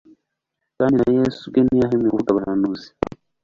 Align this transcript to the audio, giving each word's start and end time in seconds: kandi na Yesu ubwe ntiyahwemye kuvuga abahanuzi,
kandi 0.77 0.95
na 1.01 1.09
Yesu 1.19 1.39
ubwe 1.47 1.59
ntiyahwemye 1.63 2.07
kuvuga 2.09 2.29
abahanuzi, 2.31 2.87